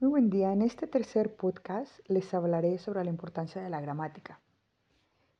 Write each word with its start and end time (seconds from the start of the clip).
Muy 0.00 0.10
buen 0.10 0.30
día. 0.30 0.52
En 0.52 0.62
este 0.62 0.86
tercer 0.86 1.34
podcast 1.34 1.90
les 2.06 2.32
hablaré 2.32 2.78
sobre 2.78 3.02
la 3.02 3.10
importancia 3.10 3.60
de 3.60 3.68
la 3.68 3.80
gramática. 3.80 4.38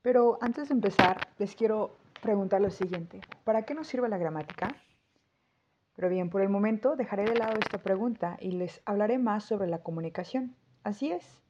Pero 0.03 0.37
antes 0.41 0.69
de 0.69 0.75
empezar, 0.75 1.29
les 1.39 1.55
quiero 1.55 1.93
preguntar 2.21 2.61
lo 2.61 2.71
siguiente. 2.71 3.21
¿Para 3.45 3.63
qué 3.63 3.75
nos 3.75 3.87
sirve 3.87 4.09
la 4.09 4.19
gramática? 4.19 4.75
Pero 5.95 6.09
bien, 6.09 6.29
por 6.29 6.43
el 6.43 6.49
momento 6.49 6.97
dejaré 6.97 7.23
de 7.23 7.37
lado 7.37 7.57
esta 7.61 7.79
pregunta 7.79 8.37
y 8.41 8.51
les 8.51 8.83
hablaré 8.85 9.19
más 9.19 9.45
sobre 9.45 9.69
la 9.69 9.85
comunicación. 9.85 10.57
Así 10.83 11.13
es. 11.13 11.41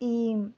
Y 0.00 0.52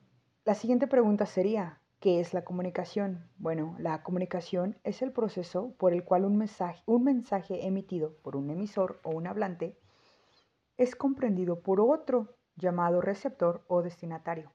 la 0.46 0.54
siguiente 0.54 0.86
pregunta 0.86 1.26
sería, 1.26 1.82
¿qué 2.00 2.20
es 2.20 2.32
la 2.32 2.44
comunicación? 2.44 3.28
Bueno, 3.36 3.76
la 3.78 4.02
comunicación 4.02 4.78
es 4.84 5.02
el 5.02 5.12
proceso 5.12 5.74
por 5.76 5.92
el 5.92 6.02
cual 6.02 6.24
un 6.24 6.38
mensaje, 6.38 6.82
un 6.86 7.04
mensaje 7.04 7.66
emitido 7.66 8.14
por 8.22 8.36
un 8.36 8.48
emisor 8.48 9.00
o 9.02 9.10
un 9.10 9.26
hablante 9.26 9.76
es 10.78 10.94
comprendido 10.94 11.60
por 11.60 11.80
otro 11.80 12.36
llamado 12.56 13.00
receptor 13.00 13.64
o 13.66 13.82
destinatario. 13.82 14.52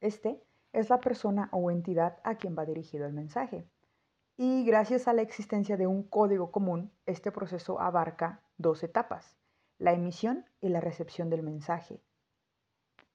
Este 0.00 0.40
es 0.72 0.88
la 0.88 1.00
persona 1.00 1.48
o 1.52 1.70
entidad 1.70 2.18
a 2.24 2.36
quien 2.36 2.56
va 2.56 2.64
dirigido 2.64 3.06
el 3.06 3.12
mensaje. 3.12 3.66
Y 4.36 4.64
gracias 4.64 5.08
a 5.08 5.12
la 5.12 5.22
existencia 5.22 5.76
de 5.76 5.86
un 5.86 6.04
código 6.04 6.50
común, 6.50 6.90
este 7.06 7.30
proceso 7.30 7.80
abarca 7.80 8.40
dos 8.56 8.82
etapas, 8.82 9.36
la 9.78 9.92
emisión 9.92 10.46
y 10.60 10.68
la 10.68 10.80
recepción 10.80 11.28
del 11.28 11.42
mensaje, 11.42 12.00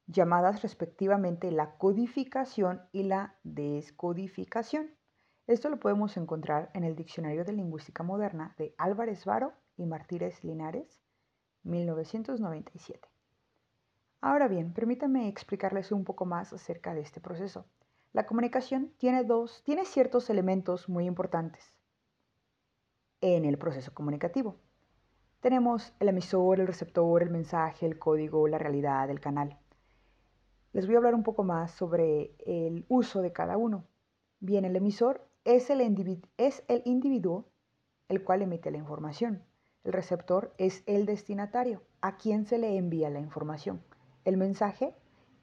llamadas 0.06 0.62
respectivamente 0.62 1.52
la 1.52 1.78
codificación 1.78 2.82
y 2.92 3.04
la 3.04 3.36
descodificación. 3.44 4.92
Esto 5.48 5.70
lo 5.70 5.80
podemos 5.80 6.18
encontrar 6.18 6.70
en 6.74 6.84
el 6.84 6.96
Diccionario 6.96 7.46
de 7.46 7.54
Lingüística 7.54 8.04
Moderna 8.04 8.54
de 8.58 8.76
Álvarez 8.78 9.26
Varo 9.26 9.54
y 9.78 9.86
Martínez 9.86 10.44
Linares, 10.44 11.02
1997. 11.68 13.08
Ahora 14.22 14.48
bien, 14.48 14.74
permítanme 14.74 15.28
explicarles 15.28 15.92
un 15.92 16.04
poco 16.04 16.26
más 16.26 16.54
acerca 16.54 16.94
de 16.94 17.02
este 17.02 17.22
proceso. 17.22 17.66
La 18.14 18.26
comunicación 18.26 18.92
tiene, 18.98 19.24
dos, 19.24 19.62
tiene 19.64 19.86
ciertos 19.86 20.30
elementos 20.30 20.90
muy 20.90 21.06
importantes 21.06 21.72
en 23.22 23.46
el 23.46 23.58
proceso 23.58 23.94
comunicativo. 23.94 24.56
Tenemos 25.40 25.94
el 26.00 26.10
emisor, 26.10 26.60
el 26.60 26.68
receptor, 26.68 27.22
el 27.22 27.30
mensaje, 27.30 27.86
el 27.86 28.00
código, 28.00 28.48
la 28.48 28.58
realidad, 28.58 29.10
el 29.10 29.20
canal. 29.20 29.60
Les 30.74 30.88
voy 30.88 30.96
a 30.96 30.98
hablar 30.98 31.16
un 31.16 31.24
poco 31.24 31.44
más 31.44 31.72
sobre 31.72 32.36
el 32.46 32.86
uso 32.88 33.22
de 33.22 33.32
cada 33.32 33.58
uno. 33.58 33.86
Bien, 34.40 34.66
el 34.66 34.76
emisor 34.76 35.28
es 35.44 35.70
el 35.70 35.82
individuo 36.86 37.50
el 38.10 38.24
cual 38.24 38.42
emite 38.42 38.72
la 38.72 38.78
información. 38.78 39.44
El 39.88 39.94
receptor 39.94 40.54
es 40.58 40.84
el 40.86 41.06
destinatario, 41.06 41.82
a 42.02 42.18
quien 42.18 42.46
se 42.46 42.58
le 42.58 42.76
envía 42.76 43.10
la 43.10 43.22
información. 43.22 43.82
El 44.26 44.36
mensaje 44.36 44.94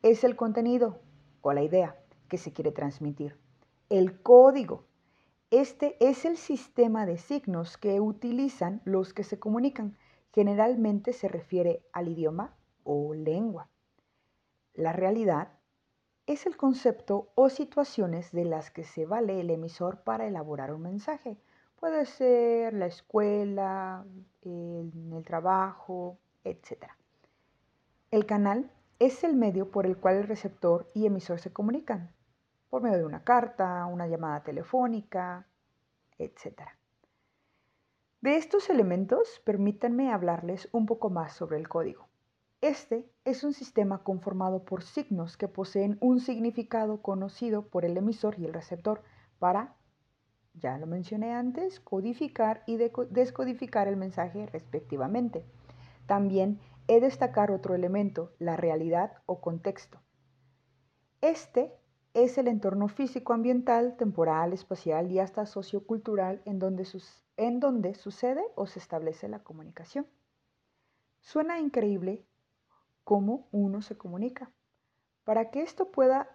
es 0.03 0.23
el 0.23 0.37
contenido 0.37 1.01
o 1.41 1.55
la 1.55 1.63
idea 1.63 1.97
que 2.29 2.37
se 2.37 2.53
quiere 2.53 2.71
transmitir. 2.71 3.39
El 3.89 4.21
código. 4.21 4.85
Este 5.51 5.97
es 5.99 6.27
el 6.27 6.37
sistema 6.37 7.07
de 7.07 7.17
signos 7.17 7.79
que 7.79 8.01
utilizan 8.01 8.83
los 8.85 9.15
que 9.15 9.25
se 9.25 9.39
comunican. 9.39 9.97
Generalmente 10.35 11.15
se 11.15 11.29
refiere 11.29 11.83
al 11.95 12.09
idioma 12.09 12.55
o 12.83 13.15
lengua. 13.15 13.71
La 14.75 14.93
realidad 14.93 15.55
es 16.27 16.45
el 16.45 16.59
concepto 16.59 17.33
o 17.35 17.49
situaciones 17.49 18.31
de 18.31 18.45
las 18.45 18.71
que 18.71 18.85
se 18.85 19.07
vale 19.07 19.41
el 19.41 19.49
emisor 19.49 20.03
para 20.03 20.27
elaborar 20.27 20.71
un 20.75 20.83
mensaje 20.83 21.39
Puede 21.85 22.07
ser 22.07 22.73
la 22.73 22.87
escuela, 22.87 24.07
el, 24.41 25.23
trabajo, 25.27 26.17
etc. 26.43 26.87
El 28.11 28.25
canal 28.25 28.71
es 28.99 29.23
el 29.23 29.37
medio 29.37 29.71
por 29.71 29.85
el 29.85 29.99
cual 29.99 30.17
el 30.17 30.27
receptor 30.27 30.89
y 30.95 31.05
emisor 31.05 31.41
se 31.41 31.53
comunican, 31.53 32.11
por 32.71 32.81
medio 32.81 32.97
de 32.97 33.05
una 33.05 33.23
carta, 33.23 33.85
una 33.85 34.07
llamada 34.07 34.43
telefónica, 34.43 35.47
etc. 36.17 36.63
De 38.23 38.37
estos 38.37 38.71
elementos, 38.71 39.43
permítanme 39.45 40.11
hablarles 40.11 40.71
un 40.73 40.87
poco 40.87 41.11
más 41.11 41.35
sobre 41.35 41.59
el 41.59 41.69
código. 41.69 42.09
Este 42.63 43.07
es 43.27 43.45
un 43.45 43.53
sistema 43.53 44.03
conformado 44.03 44.65
por 44.65 44.85
signos 44.85 45.37
que 45.37 45.49
poseen 45.49 45.99
un 46.01 46.21
significado 46.21 47.03
conocido 47.03 47.67
por 47.67 47.85
el 47.85 47.99
emisor 47.99 48.39
y 48.39 48.47
el 48.47 48.55
receptor 48.55 49.03
para 49.39 49.77
ya 50.55 50.79
lo 50.79 50.87
mencioné 50.87 51.33
antes, 51.33 51.81
codificar 51.81 52.63
y 52.67 52.77
descodificar 52.77 53.89
el 53.89 53.97
mensaje 53.97 54.47
respectivamente. 54.47 55.45
También 56.07 56.61
he 56.87 57.01
destacar 57.01 57.51
otro 57.51 57.75
elemento, 57.75 58.33
la 58.39 58.57
realidad 58.57 59.23
o 59.27 59.41
contexto. 59.41 60.01
Este 61.21 61.73
es 62.13 62.39
el 62.39 62.47
entorno 62.47 62.89
físico-ambiental, 62.89 63.97
temporal, 63.97 64.53
espacial 64.53 65.11
y 65.11 65.19
hasta 65.19 65.47
sociocultural 65.47 66.43
en 66.45 66.59
donde, 66.59 66.87
en 67.37 67.61
donde 67.61 67.95
sucede 67.95 68.45
o 68.55 68.67
se 68.67 68.79
establece 68.79 69.29
la 69.29 69.43
comunicación. 69.43 70.07
Suena 71.21 71.59
increíble 71.59 72.25
cómo 73.03 73.49
uno 73.51 73.83
se 73.83 73.97
comunica. 73.97 74.53
Para 75.25 75.51
que 75.51 75.63
esto 75.63 75.91
pueda, 75.91 76.29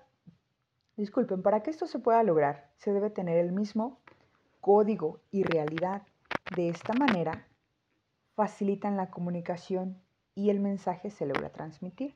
disculpen, 0.98 1.44
para 1.44 1.62
que 1.62 1.70
esto 1.70 1.86
se 1.86 2.00
pueda 2.00 2.24
lograr, 2.24 2.72
se 2.78 2.92
debe 2.92 3.10
tener 3.10 3.38
el 3.38 3.52
mismo 3.52 4.02
código 4.62 5.20
y 5.32 5.44
realidad. 5.44 6.04
De 6.56 6.70
esta 6.70 6.94
manera, 6.94 7.46
facilitan 8.36 8.98
la 8.98 9.10
comunicación 9.10 10.02
y 10.36 10.50
el 10.50 10.60
mensaje 10.60 11.10
se 11.10 11.26
logra 11.26 11.50
transmitir. 11.50 12.16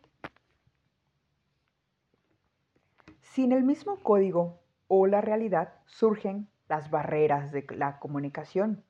Sin 3.22 3.52
el 3.52 3.64
mismo 3.64 3.98
código 3.98 4.60
o 4.88 5.08
la 5.08 5.22
realidad 5.22 5.74
surgen 5.86 6.48
las 6.70 6.90
barreras 6.90 7.52
de 7.52 7.66
la 7.76 8.00
comunicación. 8.00 8.84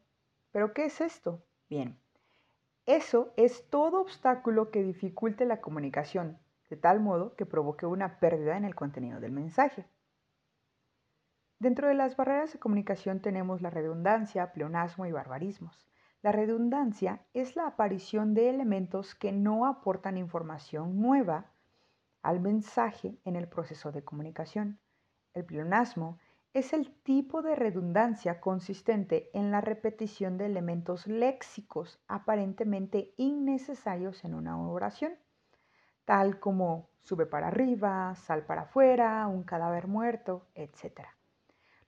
¿Pero 0.52 0.74
qué 0.74 0.86
es 0.86 1.02
esto? 1.02 1.42
Bien, 1.70 1.98
eso 2.86 3.34
es 3.38 3.70
todo 3.70 4.02
obstáculo 4.02 4.70
que 4.70 4.84
dificulte 4.84 5.46
la 5.46 5.62
comunicación, 5.62 6.38
de 6.70 6.78
tal 6.78 7.00
modo 7.00 7.36
que 7.36 7.46
provoque 7.46 7.86
una 7.86 8.20
pérdida 8.20 8.58
en 8.58 8.66
el 8.66 8.76
contenido 8.76 9.20
del 9.20 9.32
mensaje. 9.32 9.86
Dentro 11.64 11.88
de 11.88 11.94
las 11.94 12.18
barreras 12.18 12.52
de 12.52 12.60
comunicación 12.60 13.22
tenemos 13.22 13.62
la 13.62 13.70
redundancia, 13.70 14.52
pleonasmo 14.52 15.06
y 15.06 15.14
barbarismos. 15.14 15.88
La 16.22 16.34
redundancia 16.34 17.26
es 17.34 17.56
la 17.56 17.68
aparición 17.68 18.34
de 18.34 18.50
elementos 18.50 19.16
que 19.16 19.32
no 19.32 19.66
aportan 19.66 20.18
información 20.18 21.00
nueva 21.00 21.54
al 22.22 22.42
mensaje 22.42 23.18
en 23.24 23.38
el 23.38 23.48
proceso 23.48 23.94
de 23.94 24.04
comunicación. 24.04 24.78
El 25.34 25.46
pleonasmo 25.46 26.20
es 26.54 26.74
el 26.74 26.94
tipo 27.02 27.42
de 27.42 27.56
redundancia 27.56 28.42
consistente 28.42 29.30
en 29.34 29.50
la 29.50 29.62
repetición 29.62 30.38
de 30.38 30.48
elementos 30.48 31.08
léxicos 31.08 32.04
aparentemente 32.10 33.14
innecesarios 33.16 34.26
en 34.26 34.34
una 34.34 34.62
oración, 34.62 35.14
tal 36.04 36.42
como 36.42 36.90
sube 37.04 37.26
para 37.26 37.48
arriba, 37.48 38.14
sal 38.16 38.46
para 38.46 38.64
afuera, 38.64 39.26
un 39.28 39.44
cadáver 39.44 39.88
muerto, 39.88 40.50
etc. 40.56 41.08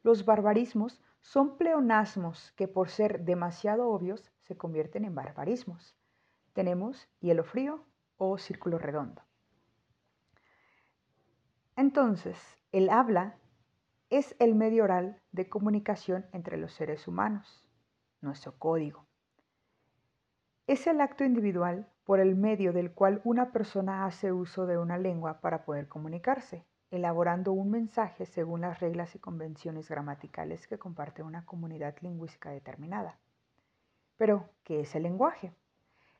Los 0.05 0.23
barbarismos 0.23 1.01
son 1.21 1.57
pleonasmos 1.57 2.51
que 2.51 2.67
por 2.67 2.89
ser 2.89 3.21
demasiado 3.21 3.89
obvios 3.89 4.31
se 4.43 4.55
convierten 4.55 5.03
en 5.03 5.15
barbarismos. 5.15 5.97
Tenemos 6.53 7.09
hielo 7.21 7.43
frío 7.43 7.83
o 8.17 8.37
círculo 8.37 8.77
redondo. 8.77 9.23
Entonces, 11.75 12.37
el 12.71 12.91
habla 12.91 13.39
es 14.11 14.35
el 14.37 14.53
medio 14.53 14.83
oral 14.83 15.23
de 15.31 15.49
comunicación 15.49 16.27
entre 16.33 16.57
los 16.57 16.71
seres 16.73 17.07
humanos, 17.07 17.67
nuestro 18.21 18.59
código. 18.59 19.07
Es 20.67 20.85
el 20.85 21.01
acto 21.01 21.23
individual 21.23 21.91
por 22.03 22.19
el 22.19 22.35
medio 22.35 22.73
del 22.73 22.93
cual 22.93 23.21
una 23.23 23.51
persona 23.51 24.05
hace 24.05 24.31
uso 24.31 24.67
de 24.67 24.77
una 24.77 24.99
lengua 24.99 25.41
para 25.41 25.65
poder 25.65 25.87
comunicarse 25.87 26.63
elaborando 26.95 27.53
un 27.53 27.69
mensaje 27.71 28.25
según 28.25 28.61
las 28.61 28.79
reglas 28.79 29.15
y 29.15 29.19
convenciones 29.19 29.89
gramaticales 29.89 30.67
que 30.67 30.79
comparte 30.79 31.23
una 31.23 31.45
comunidad 31.45 31.95
lingüística 32.01 32.49
determinada. 32.49 33.17
Pero, 34.17 34.49
¿qué 34.63 34.81
es 34.81 34.95
el 34.95 35.03
lenguaje? 35.03 35.53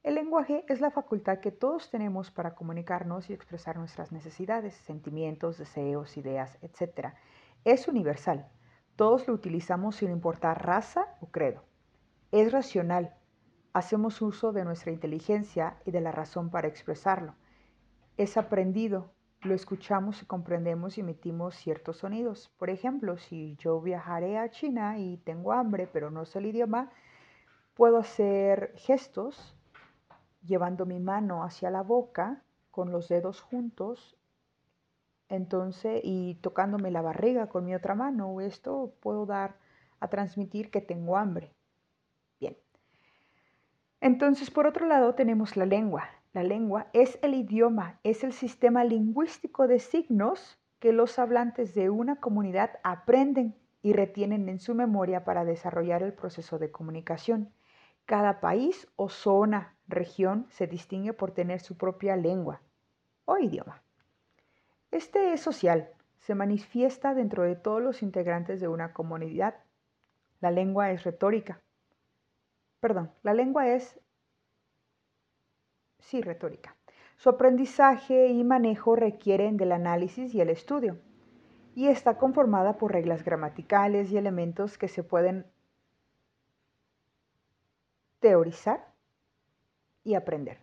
El 0.04 0.14
lenguaje 0.14 0.64
es 0.68 0.82
la 0.82 0.92
facultad 0.92 1.40
que 1.40 1.52
todos 1.52 1.90
tenemos 1.90 2.30
para 2.30 2.54
comunicarnos 2.54 3.30
y 3.30 3.34
expresar 3.34 3.78
nuestras 3.78 4.12
necesidades, 4.12 4.76
sentimientos, 4.76 5.58
deseos, 5.58 6.16
ideas, 6.16 6.60
etc. 6.62 7.16
Es 7.64 7.88
universal. 7.88 8.48
Todos 8.96 9.28
lo 9.28 9.34
utilizamos 9.34 9.96
sin 9.96 10.12
importar 10.12 10.64
raza 10.64 11.08
o 11.22 11.32
credo. 11.32 11.64
Es 12.32 12.52
racional. 12.52 13.16
Hacemos 13.74 14.22
uso 14.22 14.52
de 14.52 14.64
nuestra 14.64 14.92
inteligencia 14.92 15.78
y 15.86 15.92
de 15.92 16.02
la 16.02 16.12
razón 16.12 16.52
para 16.52 16.68
expresarlo. 16.68 17.34
Es 18.16 18.38
aprendido 18.38 19.15
lo 19.46 19.54
escuchamos 19.54 20.22
y 20.22 20.26
comprendemos 20.26 20.98
y 20.98 21.02
emitimos 21.02 21.56
ciertos 21.56 21.98
sonidos. 21.98 22.52
Por 22.58 22.70
ejemplo, 22.70 23.18
si 23.18 23.56
yo 23.58 23.80
viajaré 23.80 24.38
a 24.38 24.50
China 24.50 25.00
y 25.00 25.18
tengo 25.18 25.54
hambre, 25.54 25.88
pero 25.92 26.12
no 26.12 26.26
sé 26.26 26.40
el 26.40 26.48
idioma, 26.48 26.92
puedo 27.76 27.98
hacer 27.98 28.74
gestos 28.76 29.56
llevando 30.46 30.86
mi 30.86 31.00
mano 31.00 31.44
hacia 31.44 31.70
la 31.70 31.82
boca 31.82 32.44
con 32.72 32.92
los 32.92 33.08
dedos 33.08 33.42
juntos, 33.42 34.18
entonces, 35.30 36.02
y 36.04 36.36
tocándome 36.36 36.92
la 36.92 37.02
barriga 37.02 37.48
con 37.48 37.66
mi 37.66 37.74
otra 37.74 37.96
mano, 37.96 38.42
esto 38.42 38.94
puedo 39.00 39.26
dar 39.26 39.58
a 40.00 40.08
transmitir 40.08 40.70
que 40.70 40.82
tengo 40.82 41.18
hambre. 41.18 41.52
Bien. 42.40 42.56
Entonces, 44.02 44.52
por 44.52 44.68
otro 44.68 44.86
lado, 44.86 45.16
tenemos 45.16 45.58
la 45.58 45.66
lengua. 45.66 46.04
La 46.36 46.44
lengua 46.44 46.88
es 46.92 47.18
el 47.22 47.34
idioma, 47.34 47.98
es 48.04 48.26
el 48.26 48.34
sistema 48.34 48.84
lingüístico 48.84 49.70
de 49.70 49.80
signos 49.80 50.60
que 50.80 50.92
los 50.92 51.18
hablantes 51.18 51.74
de 51.74 51.90
una 51.90 52.18
comunidad 52.18 52.72
aprenden 52.84 53.56
y 53.82 53.94
retienen 53.94 54.50
en 54.50 54.60
su 54.60 54.76
memoria 54.76 55.24
para 55.24 55.46
desarrollar 55.46 56.04
el 56.04 56.12
proceso 56.12 56.60
de 56.60 56.72
comunicación. 56.72 57.54
Cada 58.04 58.42
país 58.42 58.86
o 58.98 59.08
zona, 59.08 59.78
región, 59.88 60.46
se 60.50 60.68
distingue 60.68 61.14
por 61.14 61.32
tener 61.32 61.62
su 61.62 61.78
propia 61.78 62.18
lengua 62.18 62.60
o 63.24 63.38
idioma. 63.38 63.82
Este 64.92 65.32
es 65.32 65.40
social, 65.40 65.88
se 66.20 66.36
manifiesta 66.36 67.14
dentro 67.14 67.44
de 67.44 67.56
todos 67.56 67.82
los 67.82 68.04
integrantes 68.04 68.60
de 68.60 68.68
una 68.68 68.92
comunidad. 68.92 69.56
La 70.42 70.52
lengua 70.52 70.92
es 70.92 71.06
retórica. 71.06 71.62
Perdón, 72.82 73.10
la 73.24 73.34
lengua 73.34 73.70
es, 73.70 73.98
sí, 76.06 76.22
retórica. 76.22 76.76
Su 77.18 77.30
aprendizaje 77.30 78.28
y 78.28 78.44
manejo 78.44 78.96
requieren 78.96 79.58
del 79.58 79.72
análisis 79.72 80.34
y 80.34 80.42
el 80.42 80.50
estudio, 80.50 80.98
y 81.76 81.88
está 81.88 82.18
conformada 82.18 82.78
por 82.78 82.92
reglas 82.92 83.24
gramaticales 83.24 84.12
y 84.12 84.18
elementos 84.18 84.78
que 84.78 84.88
se 84.88 85.04
pueden 85.04 85.46
teorizar 88.20 88.94
y 90.04 90.16
aprender. 90.16 90.60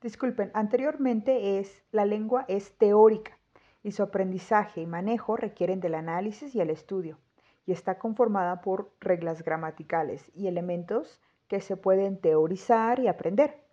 Disculpen, 0.00 0.50
anteriormente 0.54 1.58
es 1.58 1.82
la 1.90 2.04
lengua 2.04 2.44
es 2.48 2.76
teórica 2.76 3.38
y 3.82 3.92
su 3.92 4.02
aprendizaje 4.02 4.82
y 4.82 4.86
manejo 4.86 5.36
requieren 5.36 5.80
del 5.80 5.94
análisis 5.94 6.54
y 6.54 6.60
el 6.60 6.70
estudio 6.70 7.18
y 7.66 7.72
está 7.72 7.98
conformada 7.98 8.60
por 8.60 8.92
reglas 9.00 9.42
gramaticales 9.42 10.30
y 10.34 10.46
elementos 10.46 11.20
que 11.48 11.60
se 11.60 11.76
pueden 11.76 12.18
teorizar 12.18 13.00
y 13.00 13.08
aprender. 13.08 13.63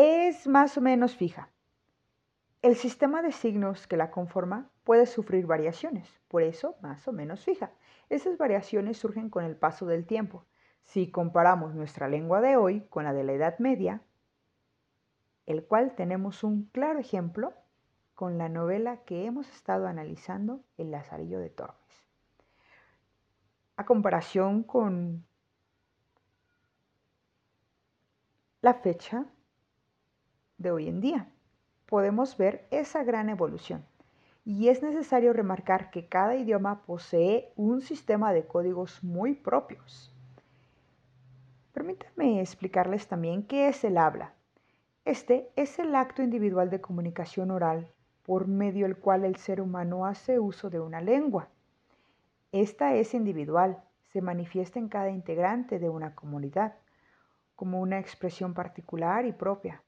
Es 0.00 0.46
más 0.46 0.78
o 0.78 0.80
menos 0.80 1.16
fija. 1.16 1.50
El 2.62 2.76
sistema 2.76 3.20
de 3.20 3.32
signos 3.32 3.88
que 3.88 3.96
la 3.96 4.12
conforma 4.12 4.70
puede 4.84 5.06
sufrir 5.06 5.44
variaciones, 5.44 6.08
por 6.28 6.44
eso 6.44 6.76
más 6.80 7.08
o 7.08 7.12
menos 7.12 7.44
fija. 7.44 7.72
Esas 8.08 8.38
variaciones 8.38 8.96
surgen 8.96 9.28
con 9.28 9.44
el 9.44 9.56
paso 9.56 9.86
del 9.86 10.06
tiempo. 10.06 10.44
Si 10.84 11.10
comparamos 11.10 11.74
nuestra 11.74 12.06
lengua 12.06 12.40
de 12.40 12.56
hoy 12.56 12.82
con 12.90 13.02
la 13.02 13.12
de 13.12 13.24
la 13.24 13.32
Edad 13.32 13.58
Media, 13.58 14.00
el 15.46 15.64
cual 15.64 15.96
tenemos 15.96 16.44
un 16.44 16.66
claro 16.66 17.00
ejemplo 17.00 17.52
con 18.14 18.38
la 18.38 18.48
novela 18.48 18.98
que 18.98 19.24
hemos 19.24 19.48
estado 19.48 19.88
analizando, 19.88 20.62
El 20.76 20.92
Lazarillo 20.92 21.40
de 21.40 21.50
Tormes. 21.50 22.04
A 23.74 23.84
comparación 23.84 24.62
con 24.62 25.26
la 28.60 28.74
fecha 28.74 29.26
de 30.58 30.70
hoy 30.70 30.88
en 30.88 31.00
día 31.00 31.28
podemos 31.86 32.36
ver 32.36 32.66
esa 32.70 33.02
gran 33.02 33.30
evolución. 33.30 33.84
Y 34.44 34.68
es 34.68 34.82
necesario 34.82 35.32
remarcar 35.32 35.90
que 35.90 36.06
cada 36.06 36.36
idioma 36.36 36.82
posee 36.84 37.52
un 37.56 37.80
sistema 37.80 38.32
de 38.32 38.46
códigos 38.46 39.02
muy 39.02 39.34
propios. 39.34 40.14
Permítanme 41.72 42.40
explicarles 42.40 43.08
también 43.08 43.42
qué 43.42 43.68
es 43.68 43.84
el 43.84 43.98
habla. 43.98 44.34
Este 45.04 45.50
es 45.56 45.78
el 45.78 45.94
acto 45.94 46.22
individual 46.22 46.70
de 46.70 46.80
comunicación 46.80 47.50
oral 47.50 47.90
por 48.24 48.46
medio 48.46 48.86
del 48.86 48.96
cual 48.96 49.24
el 49.24 49.36
ser 49.36 49.60
humano 49.60 50.04
hace 50.04 50.38
uso 50.38 50.68
de 50.68 50.80
una 50.80 51.00
lengua. 51.00 51.48
Esta 52.52 52.94
es 52.94 53.14
individual, 53.14 53.82
se 54.12 54.20
manifiesta 54.20 54.78
en 54.78 54.88
cada 54.88 55.10
integrante 55.10 55.78
de 55.78 55.88
una 55.88 56.14
comunidad 56.14 56.74
como 57.56 57.80
una 57.80 57.98
expresión 57.98 58.54
particular 58.54 59.24
y 59.24 59.32
propia. 59.32 59.82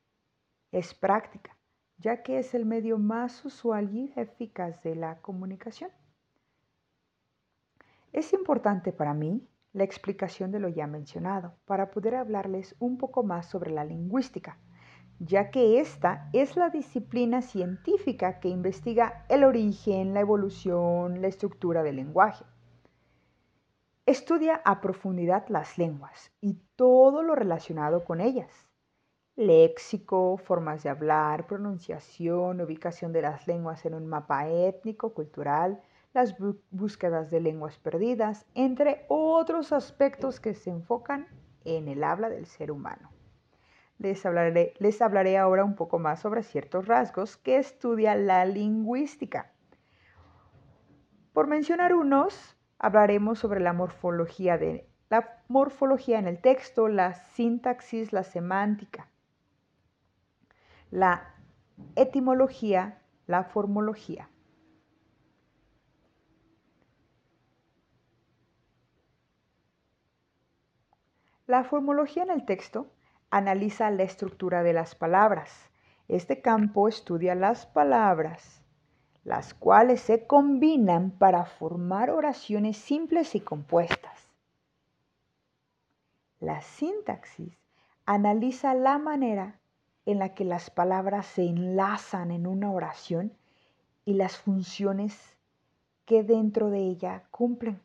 Es 0.73 0.95
práctica, 0.95 1.57
ya 1.99 2.23
que 2.23 2.39
es 2.39 2.55
el 2.55 2.65
medio 2.65 2.97
más 2.97 3.45
usual 3.45 3.93
y 3.93 4.13
eficaz 4.15 4.83
de 4.85 4.95
la 4.95 5.21
comunicación. 5.21 5.91
Es 8.13 8.33
importante 8.33 8.93
para 8.93 9.13
mí 9.13 9.47
la 9.73 9.83
explicación 9.83 10.53
de 10.53 10.61
lo 10.61 10.69
ya 10.69 10.87
mencionado 10.87 11.55
para 11.65 11.91
poder 11.91 12.15
hablarles 12.15 12.77
un 12.79 12.99
poco 12.99 13.25
más 13.25 13.47
sobre 13.47 13.73
la 13.73 13.85
lingüística, 13.85 14.59
ya 15.19 15.51
que 15.51 15.81
esta 15.81 16.31
es 16.33 16.57
la 16.57 16.71
disciplina 16.71 17.43
científica 17.43 18.39
que 18.39 18.49
investiga 18.49 19.25
el 19.29 19.43
origen, 19.43 20.15
la 20.15 20.21
evolución, 20.21 21.21
la 21.21 21.29
estructura 21.29 21.83
del 21.83 21.97
lenguaje. 21.97 22.45
Estudia 24.07 24.63
a 24.65 24.81
profundidad 24.81 25.49
las 25.49 25.79
lenguas 25.79 26.33
y 26.41 26.55
todo 26.77 27.23
lo 27.23 27.35
relacionado 27.35 28.05
con 28.05 28.21
ellas 28.21 28.70
léxico, 29.41 30.37
formas 30.37 30.83
de 30.83 30.91
hablar, 30.91 31.47
pronunciación, 31.47 32.61
ubicación 32.61 33.13
de 33.13 33.23
las 33.23 33.47
lenguas 33.47 33.85
en 33.87 33.95
un 33.95 34.07
mapa 34.07 34.49
étnico, 34.49 35.15
cultural, 35.15 35.81
las 36.13 36.37
búsquedas 36.71 37.31
de 37.31 37.41
lenguas 37.41 37.79
perdidas, 37.79 38.47
entre 38.55 39.07
otros 39.09 39.73
aspectos 39.73 40.41
que 40.41 40.55
se 40.55 40.71
enfocan 40.71 41.27
en 41.65 41.89
el 41.89 42.05
habla 42.05 42.29
del 42.29 42.47
ser 42.47 42.71
humano. 42.71 43.11
Les 43.99 44.25
hablaré, 44.27 44.75
les 44.79 45.01
hablaré 45.01 45.39
ahora 45.39 45.65
un 45.65 45.75
poco 45.75 45.99
más 45.99 46.21
sobre 46.21 46.43
ciertos 46.43 46.87
rasgos 46.87 47.37
que 47.37 47.57
estudia 47.57 48.15
la 48.17 48.45
lingüística. 48.45 49.53
Por 51.33 51.47
mencionar 51.47 51.95
unos, 51.95 52.57
hablaremos 52.79 53.39
sobre 53.39 53.61
la 53.61 53.73
morfología, 53.73 54.59
de, 54.59 54.87
la 55.11 55.43
morfología 55.49 56.19
en 56.19 56.27
el 56.27 56.41
texto, 56.41 56.89
la 56.89 57.15
sintaxis, 57.15 58.13
la 58.13 58.25
semántica, 58.25 59.10
la 60.91 61.35
etimología, 61.95 63.01
la 63.27 63.45
formología. 63.45 64.29
La 71.47 71.65
formología 71.65 72.23
en 72.23 72.31
el 72.31 72.45
texto 72.45 72.93
analiza 73.31 73.91
la 73.91 74.03
estructura 74.03 74.63
de 74.63 74.73
las 74.73 74.95
palabras. 74.95 75.71
Este 76.09 76.41
campo 76.43 76.89
estudia 76.89 77.35
las 77.35 77.67
palabras, 77.67 78.65
las 79.25 79.55
cuales 79.55 80.01
se 80.01 80.27
combinan 80.27 81.11
para 81.13 81.45
formar 81.45 82.11
oraciones 82.11 82.77
simples 82.77 83.35
y 83.35 83.41
compuestas. 83.41 84.29
La 86.41 86.63
sintaxis 86.63 87.59
analiza 88.07 88.75
la 88.75 88.99
manera 88.99 89.60
en 90.07 90.19
la 90.19 90.35
que 90.35 90.45
las 90.45 90.71
palabras 90.71 91.27
se 91.27 91.45
enlazan 91.45 92.31
en 92.31 92.47
una 92.47 92.71
oración 92.71 93.33
y 94.05 94.15
las 94.15 94.37
funciones 94.37 95.37
que 96.05 96.23
dentro 96.23 96.71
de 96.71 96.81
ella 96.81 97.25
cumplen. 97.31 97.81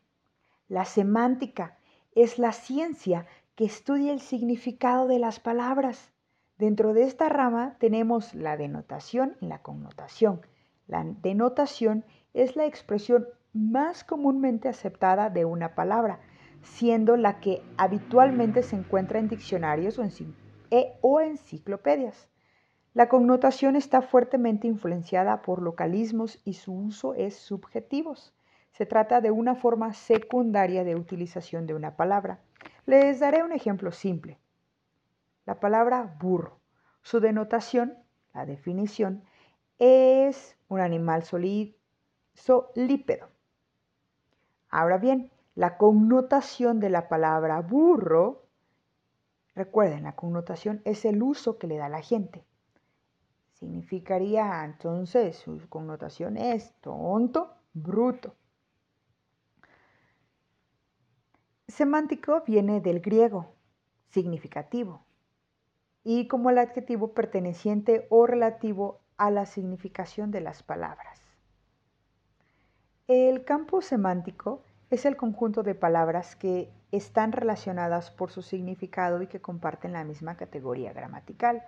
La 0.68 0.86
semántica 0.86 1.78
es 2.14 2.40
la 2.40 2.52
ciencia 2.52 3.28
que 3.56 3.66
estudia 3.66 4.12
el 4.12 4.20
significado 4.20 5.08
de 5.08 5.20
las 5.20 5.40
palabras. 5.40 6.12
Dentro 6.58 6.94
de 6.94 7.04
esta 7.04 7.30
rama 7.30 7.76
tenemos 7.80 8.34
la 8.34 8.58
denotación 8.58 9.38
y 9.42 9.48
la 9.48 9.62
connotación. 9.62 10.42
La 10.88 11.04
denotación 11.04 12.06
es 12.34 12.56
la 12.56 12.66
expresión 12.66 13.28
más 13.54 14.04
comúnmente 14.04 14.68
aceptada 14.68 15.30
de 15.30 15.46
una 15.46 15.76
palabra, 15.76 16.20
siendo 16.62 17.16
la 17.16 17.40
que 17.40 17.62
habitualmente 17.78 18.64
se 18.64 18.76
encuentra 18.76 19.20
en 19.20 19.30
diccionarios 19.30 20.00
o 20.00 20.04
en 20.04 20.12
e 20.72 20.98
o 21.02 21.22
enciclopedias. 21.22 22.30
La 22.94 23.10
connotación 23.10 23.76
está 23.76 24.02
fuertemente 24.02 24.68
influenciada 24.68 25.42
por 25.42 25.62
localismos 25.62 26.40
y 26.46 26.54
su 26.54 26.74
uso 26.74 27.14
es 27.14 27.36
subjetivo. 27.36 28.16
Se 28.72 28.86
trata 28.86 29.20
de 29.20 29.32
una 29.32 29.56
forma 29.56 29.94
secundaria 29.94 30.84
de 30.84 30.96
utilización 30.96 31.68
de 31.68 31.74
una 31.74 31.98
palabra. 31.98 32.40
Les 32.86 33.20
daré 33.20 33.44
un 33.44 33.52
ejemplo 33.52 33.92
simple. 33.92 34.40
La 35.46 35.60
palabra 35.60 36.16
burro. 36.20 36.60
Su 37.02 37.20
denotación, 37.20 37.98
la 38.34 38.46
definición, 38.46 39.24
es 39.78 40.58
un 40.70 40.80
animal 40.80 41.24
solípedo. 41.24 41.76
Ahora 44.70 44.98
bien, 44.98 45.32
la 45.54 45.78
connotación 45.78 46.80
de 46.80 46.90
la 46.90 47.08
palabra 47.08 47.62
burro 47.62 48.45
Recuerden, 49.56 50.04
la 50.04 50.16
connotación 50.16 50.82
es 50.86 51.06
el 51.06 51.24
uso 51.24 51.58
que 51.58 51.68
le 51.68 51.78
da 51.78 51.88
la 51.90 52.02
gente. 52.02 52.46
Significaría 53.54 54.66
entonces, 54.66 55.38
su 55.38 55.68
connotación 55.70 56.36
es 56.36 56.74
tonto, 56.82 57.54
bruto. 57.74 58.36
Semántico 61.68 62.44
viene 62.46 62.82
del 62.82 63.00
griego, 63.00 63.56
significativo. 64.10 65.06
y 66.08 66.28
como 66.28 66.52
el 66.52 66.60
adjetivo 66.60 67.14
perteneciente 67.14 68.06
o 68.12 68.28
relativo 68.28 69.02
a 69.18 69.32
la 69.32 69.48
significación 69.48 70.30
de 70.30 70.40
las 70.40 70.62
palabras. 70.62 71.20
El 73.08 73.44
campo 73.44 73.82
semántico 73.82 74.62
es 74.96 75.06
el 75.06 75.18
conjunto 75.18 75.62
de 75.62 75.76
palabras 75.76 76.36
que 76.36 76.72
están 76.92 77.32
relacionadas 77.32 78.12
por 78.12 78.32
su 78.32 78.42
significado 78.42 79.22
y 79.22 79.28
que 79.28 79.42
comparten 79.42 79.94
la 79.94 80.04
misma 80.04 80.38
categoría 80.38 80.94
gramatical. 80.94 81.64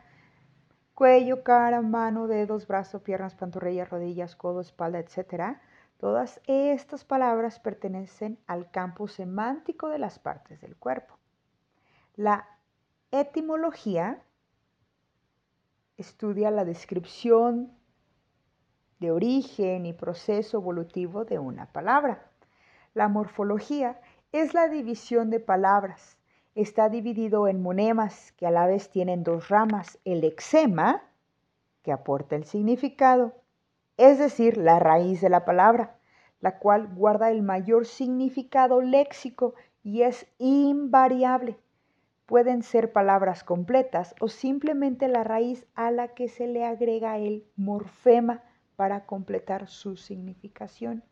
Cuello, 0.94 1.44
cara, 1.44 1.82
mano, 1.82 2.28
dedos, 2.28 2.68
brazo, 2.68 3.04
piernas, 3.04 3.36
pantorrillas, 3.36 3.90
rodillas, 3.90 4.36
codo, 4.36 4.62
espalda, 4.62 5.00
etc. 5.00 5.58
Todas 5.98 6.42
estas 6.48 7.04
palabras 7.04 7.60
pertenecen 7.60 8.40
al 8.48 8.72
campo 8.72 9.08
semántico 9.08 9.90
de 9.90 10.00
las 10.00 10.20
partes 10.20 10.62
del 10.62 10.76
cuerpo. 10.76 11.20
La 12.16 12.48
etimología 13.12 14.24
estudia 15.98 16.50
la 16.50 16.66
descripción 16.66 17.74
de 19.00 19.12
origen 19.12 19.86
y 19.86 19.94
proceso 19.94 20.58
evolutivo 20.58 21.26
de 21.26 21.40
una 21.40 21.72
palabra. 21.72 22.27
La 22.98 23.10
morfología 23.10 24.02
es 24.32 24.56
la 24.56 24.70
división 24.70 25.30
de 25.30 25.40
palabras. 25.40 26.18
Está 26.56 26.90
dividido 26.90 27.48
en 27.48 27.62
monemas 27.62 28.32
que 28.38 28.48
a 28.48 28.50
la 28.50 28.66
vez 28.66 28.90
tienen 28.90 29.24
dos 29.24 29.50
ramas, 29.50 30.00
el 30.04 30.24
exema, 30.24 31.04
que 31.84 31.92
aporta 31.92 32.36
el 32.36 32.46
significado, 32.46 33.36
es 33.98 34.18
decir, 34.18 34.58
la 34.58 34.80
raíz 34.80 35.22
de 35.22 35.30
la 35.30 35.46
palabra, 35.46 36.00
la 36.40 36.58
cual 36.58 36.88
guarda 36.96 37.30
el 37.30 37.44
mayor 37.44 37.86
significado 37.86 38.82
léxico 38.82 39.54
y 39.84 40.02
es 40.02 40.26
invariable 40.40 41.60
pueden 42.26 42.64
ser 42.64 42.92
palabras 42.94 43.44
completas 43.44 44.16
o 44.20 44.28
simplemente 44.28 45.08
la 45.08 45.24
raíz 45.24 45.68
a 45.76 45.92
la 45.92 46.16
que 46.16 46.30
se 46.30 46.48
le 46.48 46.66
agrega 46.66 47.20
el 47.20 47.46
morfema 47.58 48.42
para 48.76 49.06
completar 49.06 49.68
su 49.68 49.98
significación. 49.98 51.04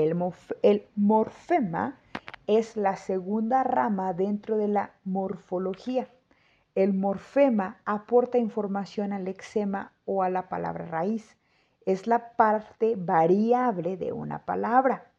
El, 0.00 0.86
morfema 0.96 1.98
es 2.46 2.76
la 2.76 2.96
segunda 2.96 3.62
rama 3.62 4.14
dentro 4.14 4.56
de 4.56 4.66
la 4.66 4.92
morfología. 5.04 6.08
El 6.74 6.94
morfema 6.94 7.82
aporta 7.84 8.38
información 8.38 9.12
al 9.12 9.28
exema 9.28 9.92
o 10.06 10.22
a 10.22 10.30
la 10.30 10.48
palabra 10.48 10.86
raíz. 10.86 11.36
Es 11.84 12.06
la 12.06 12.34
parte 12.36 12.94
variable 12.96 13.98
de 13.98 14.12
una 14.12 14.46
palabra. 14.46 15.10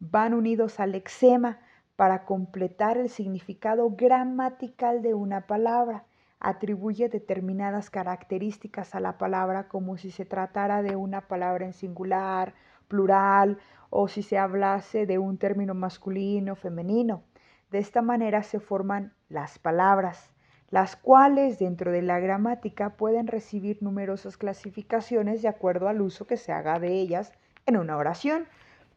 Van 0.00 0.34
unidos 0.34 0.80
al 0.80 0.96
exema 0.96 1.60
para 1.94 2.24
completar 2.24 2.98
el 2.98 3.10
significado 3.10 3.90
gramatical 3.90 5.00
de 5.00 5.14
una 5.14 5.46
palabra. 5.46 6.06
Atribuye 6.40 7.08
determinadas 7.08 7.88
características 7.88 8.96
a 8.96 9.00
la 9.00 9.16
palabra 9.16 9.68
como 9.68 9.96
si 9.96 10.10
se 10.10 10.24
tratara 10.24 10.82
de 10.82 10.96
una 10.96 11.28
palabra 11.28 11.66
en 11.66 11.72
singular, 11.72 12.52
plural 12.88 13.58
o 13.90 14.08
si 14.08 14.22
se 14.22 14.38
hablase 14.38 15.06
de 15.06 15.18
un 15.18 15.38
término 15.38 15.74
masculino, 15.74 16.56
femenino. 16.56 17.22
De 17.70 17.78
esta 17.78 18.02
manera 18.02 18.42
se 18.42 18.60
forman 18.60 19.14
las 19.28 19.58
palabras, 19.58 20.30
las 20.70 20.96
cuales 20.96 21.58
dentro 21.58 21.92
de 21.92 22.02
la 22.02 22.18
gramática 22.18 22.96
pueden 22.96 23.26
recibir 23.26 23.82
numerosas 23.82 24.36
clasificaciones 24.36 25.42
de 25.42 25.48
acuerdo 25.48 25.88
al 25.88 26.00
uso 26.00 26.26
que 26.26 26.36
se 26.36 26.52
haga 26.52 26.78
de 26.78 26.92
ellas 26.92 27.32
en 27.66 27.76
una 27.76 27.96
oración 27.96 28.46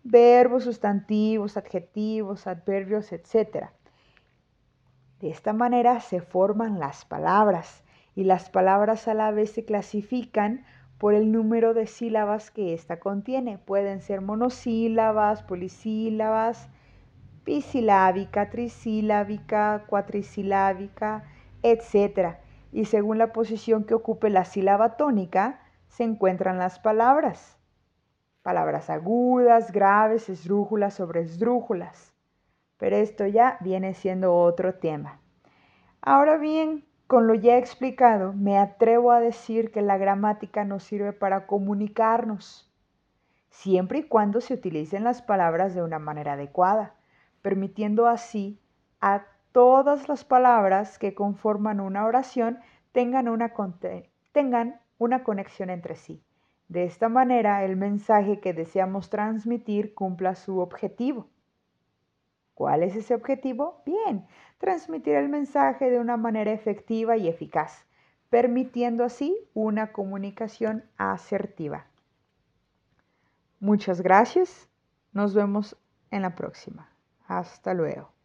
verbos, 0.04 0.64
sustantivos, 0.64 1.58
adjetivos, 1.58 2.48
adverbios, 2.48 3.12
etc. 3.12 3.68
De 5.20 5.30
esta 5.30 5.54
manera 5.54 6.00
se 6.00 6.22
forman 6.22 6.80
las 6.80 7.06
palabras 7.06 7.84
y 8.16 8.24
las 8.24 8.50
palabras 8.50 9.08
a 9.08 9.14
la 9.14 9.32
vez 9.32 9.52
se 9.52 9.66
clasifican 9.66 10.66
por 10.98 11.14
el 11.14 11.32
número 11.32 11.74
de 11.74 11.88
sílabas 11.88 12.52
que 12.52 12.74
ésta 12.74 13.00
contiene. 13.00 13.58
Pueden 13.58 14.02
ser 14.02 14.22
monosílabas, 14.22 15.44
polisílabas, 15.44 16.70
bisilábica, 17.46 18.50
trisílabica, 18.50 19.86
cuatrisilábica, 19.88 21.24
etc. 21.64 22.38
Y 22.72 22.86
según 22.86 23.18
la 23.18 23.34
posición 23.34 23.84
que 23.84 23.94
ocupe 23.94 24.30
la 24.30 24.46
sílaba 24.46 24.98
tónica, 24.98 25.62
se 25.88 26.04
encuentran 26.04 26.58
las 26.58 26.80
palabras 26.80 27.58
palabras 28.48 28.90
agudas, 28.90 29.74
graves, 29.74 30.30
esdrújulas 30.30 30.94
sobre 30.94 31.20
esdrújulas. 31.20 32.14
Pero 32.78 32.96
esto 32.96 33.28
ya 33.28 33.58
viene 33.60 33.94
siendo 33.94 34.34
otro 34.34 34.76
tema. 34.76 35.20
Ahora 36.00 36.38
bien, 36.38 36.86
con 37.08 37.26
lo 37.26 37.34
ya 37.34 37.58
explicado, 37.58 38.34
me 38.34 38.58
atrevo 38.58 39.12
a 39.12 39.22
decir 39.22 39.72
que 39.72 39.82
la 39.82 39.98
gramática 39.98 40.66
nos 40.66 40.84
sirve 40.84 41.14
para 41.14 41.48
comunicarnos, 41.48 42.70
siempre 43.50 44.00
y 44.00 44.04
cuando 44.04 44.42
se 44.42 44.54
utilicen 44.54 45.06
las 45.06 45.22
palabras 45.22 45.74
de 45.74 45.82
una 45.82 46.00
manera 46.00 46.34
adecuada, 46.34 46.96
permitiendo 47.42 48.08
así 48.08 48.60
a 49.00 49.24
todas 49.54 50.10
las 50.10 50.26
palabras 50.26 51.00
que 51.00 51.16
conforman 51.16 51.80
una 51.80 52.06
oración 52.06 52.60
tengan 52.92 53.30
una, 53.30 53.54
tengan 54.34 54.82
una 54.98 55.24
conexión 55.24 55.70
entre 55.70 55.96
sí. 55.96 56.22
De 56.68 56.84
esta 56.84 57.08
manera, 57.08 57.64
el 57.64 57.78
mensaje 57.78 58.42
que 58.42 58.54
deseamos 58.54 59.10
transmitir 59.10 59.94
cumpla 59.94 60.36
su 60.36 60.60
objetivo. 60.60 61.28
¿Cuál 62.58 62.82
es 62.82 62.96
ese 62.96 63.14
objetivo? 63.14 63.84
Bien, 63.86 64.26
transmitir 64.58 65.14
el 65.14 65.30
mensaje 65.30 65.92
de 65.92 66.00
una 66.00 66.18
manera 66.18 66.52
efectiva 66.52 67.16
y 67.16 67.28
eficaz, 67.28 67.86
permitiendo 68.32 69.04
así 69.04 69.38
una 69.54 69.92
comunicación 69.92 70.84
asertiva. 70.98 71.86
Muchas 73.60 74.02
gracias. 74.02 74.68
Nos 75.14 75.36
vemos 75.36 75.78
en 76.10 76.24
la 76.24 76.34
próxima. 76.34 76.90
Hasta 77.28 77.76
luego. 77.76 78.17